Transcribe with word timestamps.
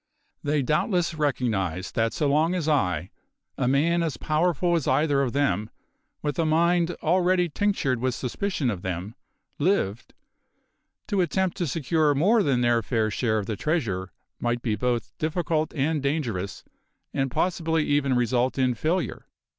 They 0.41 0.63
doubtless 0.63 1.13
recognised 1.13 1.93
that 1.93 2.11
so 2.11 2.27
long 2.27 2.55
as 2.55 2.67
I 2.67 3.11
a 3.55 3.67
man 3.67 4.01
as 4.01 4.17
powerful 4.17 4.73
as 4.75 4.87
either 4.87 5.21
of 5.21 5.31
them, 5.33 5.69
with 6.23 6.39
a 6.39 6.43
mind 6.47 6.95
already 7.03 7.49
tinctured 7.49 7.99
with 7.99 8.15
suspicion 8.15 8.71
of 8.71 8.81
them 8.81 9.13
lived, 9.59 10.15
to 11.05 11.21
attempt 11.21 11.55
to 11.57 11.67
secure 11.67 12.15
more 12.15 12.41
than 12.41 12.61
their 12.61 12.81
fair 12.81 13.11
share 13.11 13.37
of 13.37 13.45
the 13.45 13.55
treasure 13.55 14.11
might 14.39 14.63
be 14.63 14.75
both 14.75 15.15
difficult 15.19 15.71
and 15.75 16.01
dangerous, 16.01 16.63
and 17.13 17.29
possibly 17.29 17.85
even 17.85 18.15
result 18.15 18.57
in 18.57 18.73
failure. 18.73 19.27